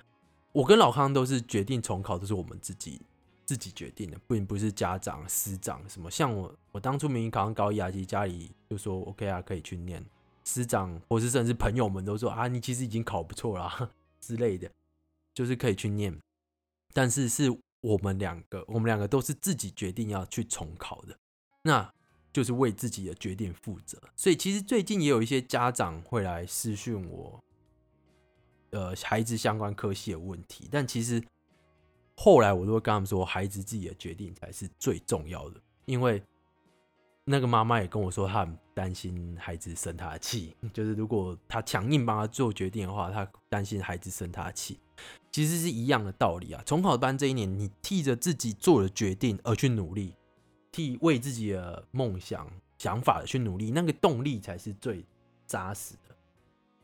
[0.51, 3.01] 我跟老康都是决定重考，都是我们自己
[3.45, 6.09] 自己决定的，并不是家长、师长什么。
[6.11, 10.03] 像我，我当初明明考上高一啊，其实家里就说 OK 啊，可以去念。
[10.43, 14.69] 师长或是甚至朋友们都说啊，你其实已经考不错啦 之类的，
[15.34, 16.17] 就是可以去念。
[16.93, 21.15] 但是是我们两个，我们两个都是自己决定要去重考的，
[21.61, 21.93] 那
[22.32, 24.01] 就是为自己的决定负责。
[24.15, 27.39] 所以其实最近也有一些家长会来私讯我，
[28.71, 30.67] 呃，孩子相关科系的问题。
[30.71, 31.21] 但其实
[32.15, 36.21] 后来我都会跟他们说，孩子自己的决定才是最重要的，因为
[37.25, 44.79] 那个妈妈也跟我说，她很担心孩子生她的气， 就是如果她强硬帮她做决定的话，她担心孩子生她的气。
[45.32, 46.61] 其实是一样的道理啊。
[46.65, 50.13] 重考班这一年，你替着自己做的决定而去努力，
[50.72, 52.47] 替为自己的梦想、
[52.78, 55.05] 想法去努力，那个动力才是最
[55.45, 56.15] 扎实的。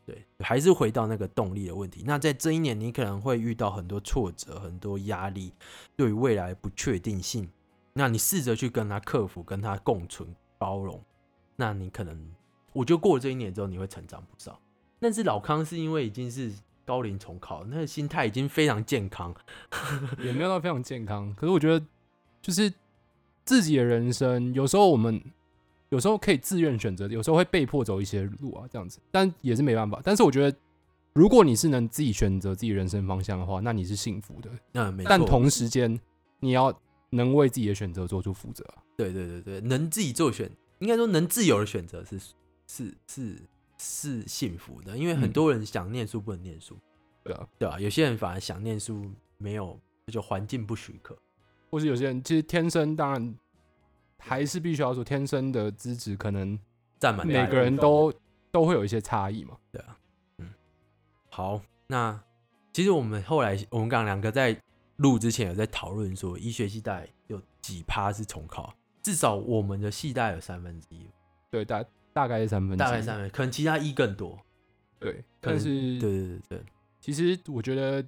[0.06, 2.02] 对，还是回到那个动力的问题。
[2.06, 5.52] 那在这一年，你可能会遇到很多挫折、很多压力，
[5.96, 7.46] 对于未来不确定性。
[7.92, 11.02] 那你试着去跟他克服、跟他共存、包容，
[11.56, 12.18] 那你可能，
[12.72, 14.58] 我觉得过了这一年之后，你会成长不少。
[14.98, 16.52] 但是老康是因为已经是
[16.86, 19.34] 高龄重考，那个心态已经非常健康，
[20.20, 21.34] 也没有到非常健康。
[21.34, 21.84] 可是我觉得，
[22.40, 22.72] 就是
[23.48, 25.18] 自己的人生，有时候我们
[25.88, 30.02] 有时候可以自愿选择，有时候会被迫走一些路啊，这样子，但也是没办法。
[30.04, 30.54] 但是我觉得，
[31.14, 34.50] 如果你是能自己选择自己人生方向的话，那你是幸福的。
[34.70, 35.08] 那，没错。
[35.08, 35.98] 但同时间，
[36.40, 36.78] 你要
[37.08, 38.84] 能为自己的选择做出负责啊。
[38.98, 42.18] 对对对对，能自己做选，应该说能自由的选择是
[42.66, 43.36] 是是
[43.78, 46.76] 是幸福的，因为很嗯多人想念书不能念书，
[47.24, 49.80] 对啊，对啊、有些人反而想念书，没有
[50.12, 51.16] 就环境不许可。
[51.70, 53.34] 或是有些人其实天生，当然
[54.18, 56.58] 还是必须要说，天生的资质可能
[56.98, 58.12] 占满每个人都
[58.50, 59.56] 都会有一些差异嘛。
[59.70, 59.98] 对啊，
[60.38, 60.48] 嗯，
[61.30, 62.20] 好，那
[62.72, 64.56] 其实我们后来我们刚两个在
[64.96, 71.06] 录之前有在讨论说，医学系大有几趴是重考，至少我们的系大有三分之一，
[71.50, 74.38] 对，大大概是三分之一，大概三分，可能其他一更多。
[74.98, 76.62] 对，但是对对对对，
[77.00, 78.04] 其实我觉得，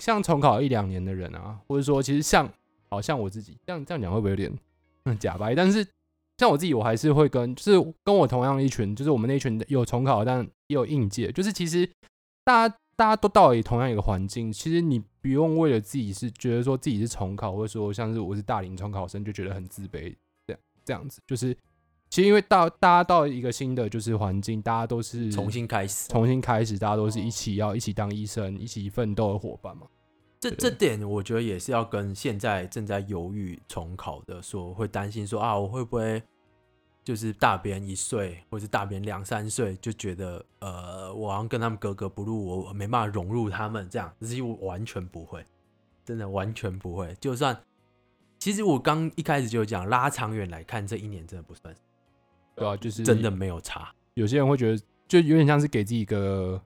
[0.00, 2.50] 像重考一两年的人啊，或者说其实像
[2.88, 4.52] 好像我自己这样这样讲会不会有点
[5.04, 5.54] 嗯假白？
[5.54, 5.86] 但是
[6.38, 11.88] 像我自己，我还是会跟就是跟我同样一群，就是我们那一群有重考，但也有应届，就是其实
[12.42, 20.14] 大家大家都到了同样一个环境，其实你不用为了自己是觉得说自己是重考，或者说像是我是大龄重考生就觉得很自卑，
[20.46, 21.54] 这样这样子，就是
[22.10, 26.08] 其实因为到大家到一个新的就是环境，大家都是重新开始。
[26.08, 29.86] 重新开始，大家都是一起要一起当医生、一起奋斗的伙伴嘛。
[30.40, 36.20] 这这点我觉得也是要跟现在正在犹豫重考的说，会担心说啊，我会不会
[37.04, 45.46] 就是大别人一岁，或是大别人两三岁，就觉得呃，我好像跟他们格格不入，我没办法融入他们这样，其实我完全不会，
[46.04, 47.14] 真的完全不会。
[47.20, 47.56] 就算
[48.40, 51.72] 其实我刚一开始就讲，拉长远来看，这一年真的不算
[52.60, 53.92] 对啊，就是真的没有差。
[54.14, 56.60] 有些人会觉得，就有点像是给自己一个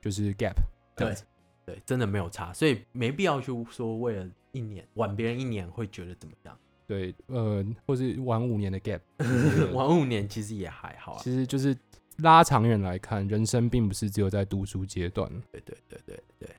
[0.00, 0.54] 就是 gap
[0.96, 1.24] 这样对子。
[1.66, 6.58] 对，真的没有差，所以没必要去说为了一年晚别人一年会觉得怎么样。
[6.86, 9.00] 对，呃，或是晚五年的 gap，
[9.72, 11.20] 晚五年其实也还好啊。
[11.22, 11.76] 其实就是
[12.18, 15.30] 拉长远来看，人生并不是只有在读书阶段。
[15.52, 16.50] 对对对对对，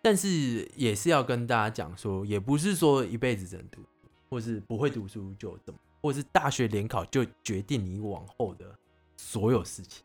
[0.00, 3.82] 但是也是要跟大家讲说，也不是说一辈子只能读，
[4.28, 8.74] 或是不会读书就怎么，或是大学联考就决定你往后的
[9.16, 10.04] 所有事情，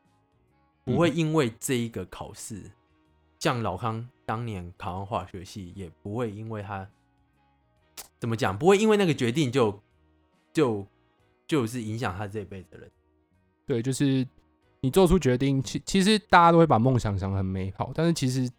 [0.83, 2.69] 不会因为这一个考试，
[3.39, 6.87] 像老康当年考上化学系，也不会因为他
[8.19, 9.79] 怎么讲，不会因为那个决定就
[10.53, 10.85] 就
[11.47, 12.91] 就是影响他这辈子的人。
[13.65, 14.27] 对，就是
[14.81, 18.49] 你做出决定，其其实大家都会把梦想想得很美好，但是其实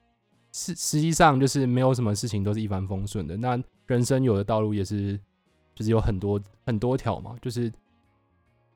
[0.53, 3.37] 是实际上就是没有什么事情都是一帆风顺的。
[3.37, 5.21] 那人生有的道路也是，
[5.77, 7.73] 就是有很多很多条嘛，就是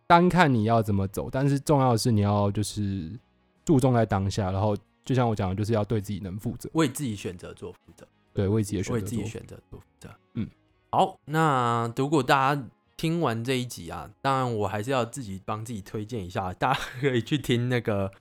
[0.06, 3.18] 单看你要怎么走，但是重要的是你要就是
[3.64, 10.10] 注重在当下，然后就像我讲的，就是要对自己能负责，为自己选择做负责，对，为自己的选择为自己选择做负责。
[10.34, 10.48] 嗯，
[10.90, 12.62] 好，那如果大家
[12.96, 18.12] 听完这一集啊，当然我还是要自己帮自己推荐一下，大家可以去听那个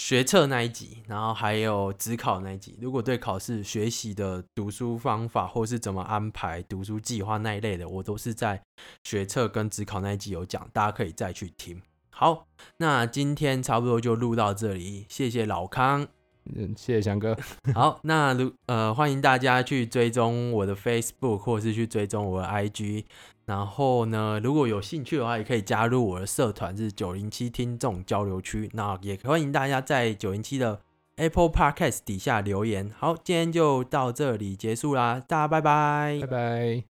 [0.00, 2.74] 学测那一集，然后还有职考那一集。
[2.80, 8.62] 如果对考试学习的读书方法或是怎么安排读书计划那一类的，我都是在
[9.04, 11.82] 学测跟职考那一集有讲，大家可以再去听。
[12.08, 12.46] 好，
[12.78, 16.08] 那今天差不多就录到这里，谢谢老康。
[16.56, 17.36] 嗯，谢谢翔哥，
[17.74, 23.04] 好，那如呃欢迎大家去追踪我的 Facebook 或是去追踪我的 IG，
[23.50, 28.70] 然后呢，如果有兴趣的话，也可以加入我的社团是九零七听众交流区。
[28.74, 30.80] 那也欢迎大家在九零七的
[31.16, 32.92] Apple Podcast 底下留言。
[32.96, 36.89] 好，今天就到这里结束啦，大家拜拜拜拜。